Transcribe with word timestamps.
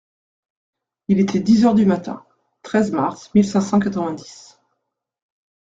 Il 1.09 1.19
était 1.19 1.39
dix 1.41 1.63
heures 1.63 1.75
du 1.75 1.85
matin 1.85 2.25
(treize 2.63 2.89
mars 2.91 3.31
mille 3.35 3.45
cinq 3.45 3.61
cent 3.61 3.79
quatre-vingt-dix). 3.79 4.59